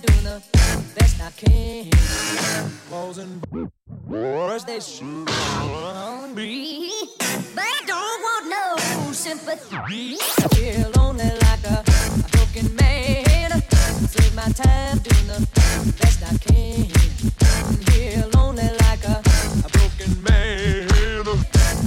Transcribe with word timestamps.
doing 0.00 0.24
the 0.24 0.42
best 0.94 1.20
I 1.20 1.30
can. 1.30 1.90
Balls 2.90 3.18
and 3.18 3.44
bars 4.06 4.64
they 4.64 4.80
shoot 4.80 5.28
on 5.30 6.34
me, 6.34 6.90
but 7.54 7.64
I 7.64 7.82
don't 7.86 8.22
want 8.26 8.44
no 8.48 9.12
sympathy. 9.12 10.16
I 10.38 10.48
feel 10.54 10.90
lonely 10.96 11.30
like 11.46 11.64
a 11.64 11.84
broken 12.32 12.74
man. 12.76 13.62
Save 14.08 14.34
my 14.34 14.48
time 14.50 14.98
doing 14.98 15.26
the 15.26 15.46
best 16.00 16.22
I 16.22 16.36
can. 16.38 16.86
Feel 17.86 18.28
lonely 18.34 18.68
like 18.84 19.04
a, 19.04 19.22
broken 19.72 20.22
man. 20.22 20.88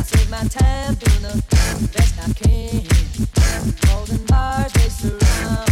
Take 0.07 0.29
my 0.29 0.43
time 0.47 0.95
doing 0.95 1.23
the 1.23 1.43
best 1.93 2.15
I 2.19 2.33
can. 2.33 2.83
Balls 3.87 4.17
bars 4.27 4.73
they 4.73 4.89
surround. 4.89 5.70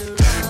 All 0.00 0.47